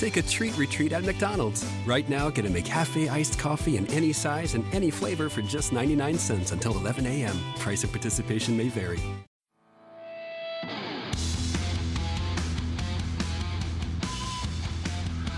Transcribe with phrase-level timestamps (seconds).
[0.00, 1.62] Take a treat retreat at McDonald's.
[1.84, 5.74] Right now, get a McCafe iced coffee in any size and any flavor for just
[5.74, 7.38] 99 cents until 11 a.m.
[7.58, 8.98] Price of participation may vary.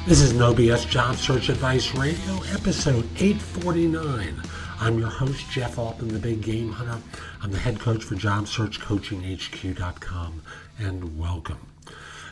[0.07, 4.41] This is No BS Job Search Advice Radio, episode 849.
[4.79, 7.01] I'm your host, Jeff Altman, the Big Game Hunter.
[7.43, 10.43] I'm the head coach for JobSearchCoachingHQ.com,
[10.79, 11.67] and welcome.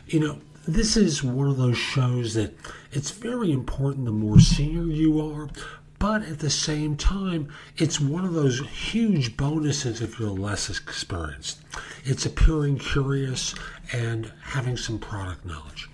[0.07, 2.53] You know, this is one of those shows that
[2.91, 5.49] it's very important the more senior you are,
[5.97, 7.47] but at the same time,
[7.77, 11.61] it's one of those huge bonuses if you're less experienced.
[12.03, 13.53] It's appearing curious
[13.93, 15.90] and having some product knowledge.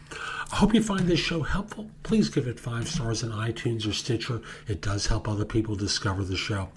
[0.49, 1.89] I hope you find this show helpful.
[2.03, 4.41] Please give it five stars on iTunes or Stitcher.
[4.65, 6.69] It does help other people discover the show.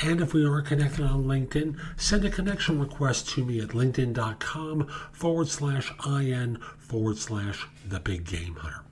[0.00, 4.86] And if we are connected on LinkedIn, send a connection request to me at linkedin.com
[5.12, 8.82] forward slash IN forward slash the big game hunter.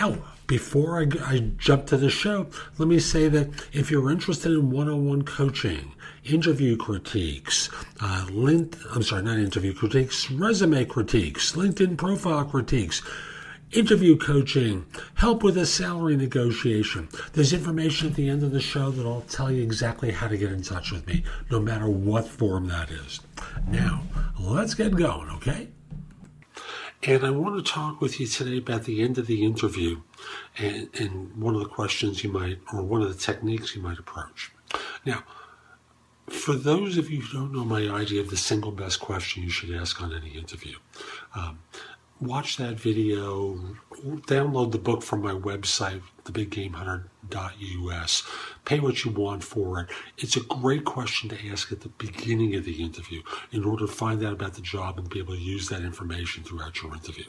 [0.00, 4.52] Oh, before I, I, jump to the show, let me say that if you're interested
[4.52, 5.92] in one-on-one coaching,
[6.24, 13.02] interview critiques, uh, link, I'm sorry, not interview critiques, resume critiques, LinkedIn profile critiques,
[13.72, 17.08] interview coaching, help with a salary negotiation.
[17.32, 20.36] There's information at the end of the show that I'll tell you exactly how to
[20.36, 23.20] get in touch with me, no matter what form that is.
[23.68, 24.02] Now,
[24.38, 25.68] let's get going, okay?
[27.02, 30.00] And I want to talk with you today about the end of the interview
[30.58, 33.98] and, and one of the questions you might, or one of the techniques you might
[33.98, 34.50] approach.
[35.04, 35.22] Now,
[36.28, 39.50] for those of you who don't know my idea of the single best question you
[39.50, 40.76] should ask on any interview,
[41.34, 41.60] um,
[42.20, 43.58] watch that video,
[44.26, 48.22] download the book from my website, thebiggamehunter.us.
[48.64, 49.88] Pay what you want for it.
[50.18, 53.22] It's a great question to ask at the beginning of the interview
[53.52, 56.42] in order to find out about the job and be able to use that information
[56.42, 57.24] throughout your interview.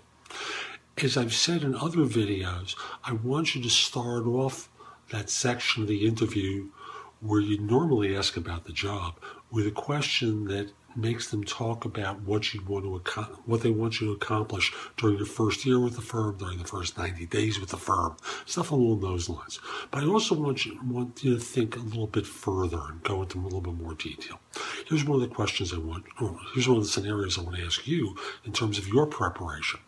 [0.98, 4.70] As I've said in other videos, I want you to start off
[5.12, 6.70] that section of the interview
[7.20, 9.16] where you normally ask about the job
[9.52, 14.02] with a question that makes them talk about what you want to what they want
[14.02, 17.60] you to accomplish during your first year with the firm, during the first 90 days
[17.60, 19.60] with the firm, stuff along those lines.
[19.92, 23.22] But I also want you want you to think a little bit further and go
[23.22, 24.40] into a little bit more detail.
[24.88, 26.06] Here's one of the questions I want.
[26.54, 29.80] here's one of the scenarios I want to ask you in terms of your preparation.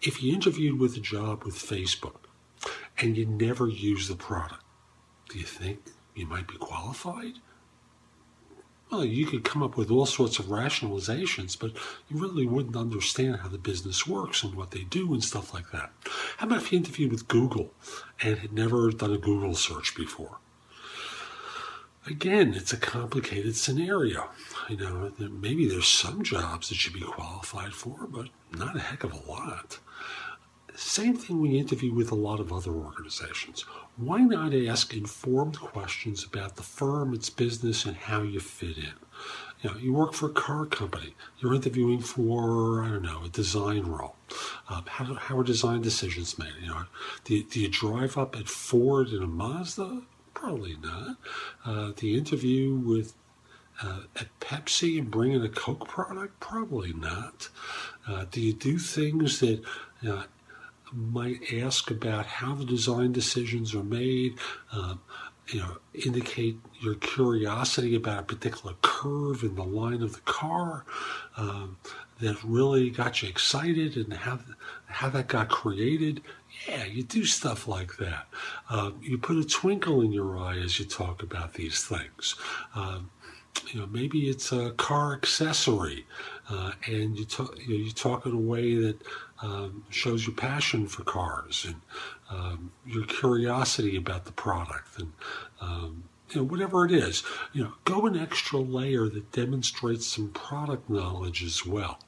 [0.00, 2.16] If you interviewed with a job with Facebook
[2.98, 4.62] and you never use the product,
[5.28, 5.80] do you think
[6.14, 7.34] you might be qualified?
[8.90, 11.72] Well, you could come up with all sorts of rationalizations, but
[12.08, 15.70] you really wouldn't understand how the business works and what they do and stuff like
[15.70, 15.92] that.
[16.38, 17.72] How about if you interviewed with Google
[18.20, 20.38] and had never done a Google search before?
[22.06, 24.30] Again, it's a complicated scenario.
[24.68, 29.04] You know, maybe there's some jobs that should be qualified for, but not a heck
[29.04, 29.78] of a lot.
[30.80, 33.66] Same thing we interview with a lot of other organizations.
[33.98, 38.94] Why not ask informed questions about the firm, its business, and how you fit in?
[39.60, 41.14] You know, you work for a car company.
[41.38, 44.16] You're interviewing for, I don't know, a design role.
[44.70, 46.54] Um, how, how are design decisions made?
[46.62, 46.84] You know,
[47.24, 50.02] do, do you drive up at Ford in a Mazda?
[50.32, 51.16] Probably not.
[51.62, 53.12] Uh, you interview with
[53.82, 56.40] uh, at Pepsi and bring in a Coke product?
[56.40, 57.50] Probably not.
[58.08, 59.62] Uh, do you do things that
[60.08, 60.22] uh,
[60.92, 64.38] might ask about how the design decisions are made,
[64.72, 65.00] um,
[65.48, 70.84] you know, indicate your curiosity about a particular curve in the line of the car
[71.36, 71.76] um,
[72.20, 74.38] that really got you excited and how,
[74.86, 76.22] how that got created.
[76.68, 78.26] Yeah, you do stuff like that.
[78.68, 82.36] Um, you put a twinkle in your eye as you talk about these things.
[82.74, 83.10] Um,
[83.72, 86.06] you know, maybe it's a car accessory,
[86.48, 88.96] uh, and you talk, you, know, you talk in a way that
[89.42, 91.80] um, shows your passion for cars and
[92.30, 95.12] um, your curiosity about the product and
[95.60, 97.22] um, you know, whatever it is,
[97.52, 101.98] you know, go an extra layer that demonstrates some product knowledge as well.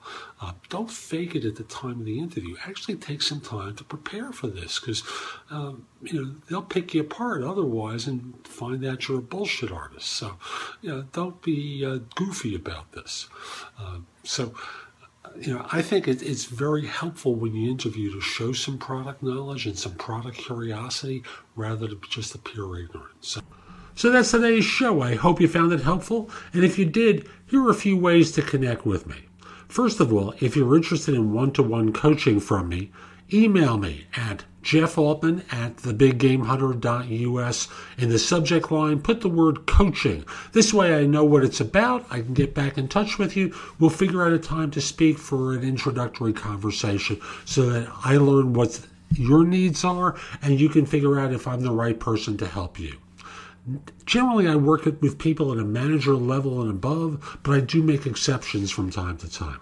[0.40, 2.56] Uh, don't fake it at the time of the interview.
[2.64, 5.02] Actually, take some time to prepare for this because,
[5.50, 10.08] um, you know, they'll pick you apart otherwise and find out you're a bullshit artist.
[10.08, 10.36] So,
[10.80, 13.28] you know, don't be uh, goofy about this.
[13.78, 14.54] Uh, so,
[15.40, 19.22] you know, I think it, it's very helpful when you interview to show some product
[19.22, 21.22] knowledge and some product curiosity
[21.56, 23.16] rather than just appear ignorant.
[23.20, 23.40] So,
[23.94, 25.02] So that's today's show.
[25.02, 26.30] I hope you found it helpful.
[26.52, 29.16] And if you did, here are a few ways to connect with me.
[29.68, 32.90] First of all, if you're interested in one to one coaching from me,
[33.32, 37.68] email me at Jeff Altman at thebiggamehunter.us.
[37.98, 40.24] In the subject line, put the word coaching.
[40.52, 42.06] This way I know what it's about.
[42.10, 43.54] I can get back in touch with you.
[43.78, 48.52] We'll figure out a time to speak for an introductory conversation so that I learn
[48.52, 48.80] what
[49.14, 52.78] your needs are and you can figure out if I'm the right person to help
[52.78, 52.96] you.
[54.06, 58.06] Generally, I work with people at a manager level and above, but I do make
[58.06, 59.60] exceptions from time to time.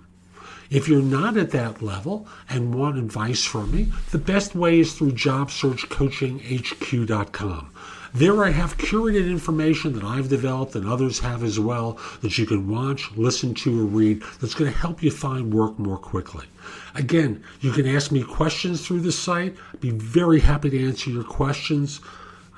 [0.70, 4.94] If you're not at that level and want advice from me, the best way is
[4.94, 7.72] through JobSearchCoachingHQ.com.
[8.14, 12.46] There I have curated information that I've developed and others have as well that you
[12.46, 16.46] can watch, listen to, or read that's going to help you find work more quickly.
[16.94, 19.56] Again, you can ask me questions through the site.
[19.72, 22.00] I'd be very happy to answer your questions.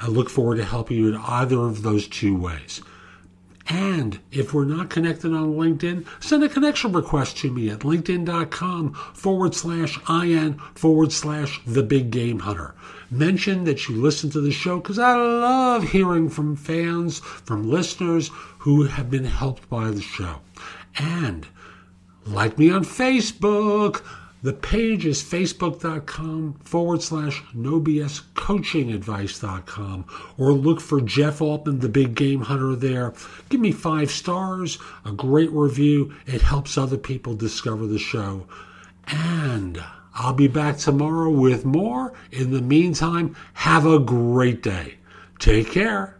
[0.00, 2.82] I look forward to helping you in either of those two ways.
[3.72, 8.92] And if we're not connected on LinkedIn, send a connection request to me at linkedin.com
[9.14, 12.74] forward slash IN forward slash the big game hunter.
[13.10, 18.30] Mention that you listen to the show because I love hearing from fans, from listeners
[18.58, 20.40] who have been helped by the show.
[20.98, 21.46] And
[22.26, 24.04] like me on Facebook.
[24.42, 30.04] The page is facebook.com forward slash no BS coaching advice.com
[30.36, 33.14] or look for Jeff Altman, the big game hunter there.
[33.50, 36.12] Give me five stars, a great review.
[36.26, 38.48] It helps other people discover the show.
[39.06, 39.82] And
[40.14, 42.12] I'll be back tomorrow with more.
[42.32, 44.96] In the meantime, have a great day.
[45.38, 46.16] Take care.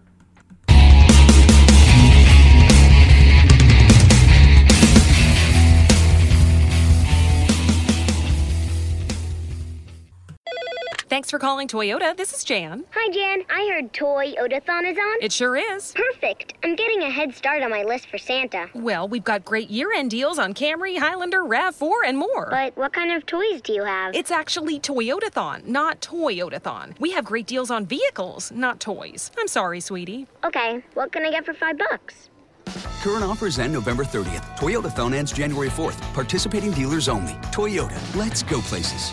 [11.23, 12.17] Thanks for calling Toyota.
[12.17, 12.85] This is Jan.
[12.91, 13.45] Hi, Jan.
[13.49, 15.19] I heard Toy Odathon is on.
[15.23, 15.93] It sure is.
[15.93, 16.55] Perfect.
[16.65, 18.69] I'm getting a head start on my list for Santa.
[18.75, 22.49] Well, we've got great year end deals on Camry, Highlander, RAV4, and more.
[22.51, 24.17] But what kind of toys do you have?
[24.17, 26.99] It's actually Toyotathon, not Toyotathon.
[26.99, 29.31] We have great deals on vehicles, not toys.
[29.39, 30.27] I'm sorry, sweetie.
[30.43, 32.31] Okay, what can I get for five bucks?
[33.03, 34.57] Current offers end November 30th.
[34.59, 36.01] Toyotathon ends January 4th.
[36.15, 37.35] Participating dealers only.
[37.53, 39.13] Toyota, let's go places.